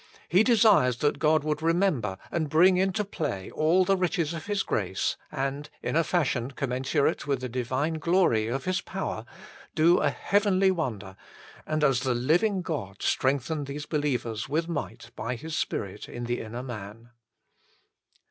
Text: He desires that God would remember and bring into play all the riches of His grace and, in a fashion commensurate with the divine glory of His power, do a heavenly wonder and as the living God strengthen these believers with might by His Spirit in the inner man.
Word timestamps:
He 0.29 0.41
desires 0.41 0.97
that 0.97 1.19
God 1.19 1.43
would 1.43 1.61
remember 1.61 2.17
and 2.31 2.49
bring 2.49 2.77
into 2.77 3.05
play 3.05 3.51
all 3.51 3.85
the 3.85 3.95
riches 3.95 4.33
of 4.33 4.47
His 4.47 4.63
grace 4.63 5.15
and, 5.31 5.69
in 5.83 5.95
a 5.95 6.03
fashion 6.03 6.49
commensurate 6.49 7.27
with 7.27 7.39
the 7.41 7.47
divine 7.47 7.99
glory 7.99 8.47
of 8.47 8.65
His 8.65 8.81
power, 8.81 9.25
do 9.75 9.99
a 9.99 10.09
heavenly 10.09 10.71
wonder 10.71 11.17
and 11.67 11.83
as 11.83 11.99
the 11.99 12.15
living 12.15 12.63
God 12.63 13.03
strengthen 13.03 13.65
these 13.65 13.85
believers 13.85 14.49
with 14.49 14.67
might 14.67 15.11
by 15.15 15.35
His 15.35 15.55
Spirit 15.55 16.09
in 16.09 16.23
the 16.23 16.41
inner 16.41 16.63
man. 16.63 17.11